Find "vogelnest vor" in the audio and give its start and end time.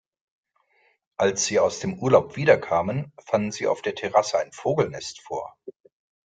4.51-5.55